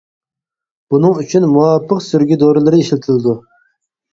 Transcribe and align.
بۇنىڭ 0.93 1.19
ئۈچۈن 1.23 1.45
مۇۋاپىق 1.51 2.01
سۈرگە 2.07 2.41
دورىلىرى 2.45 2.83
ئىشلىتىلىدۇ. 2.87 3.37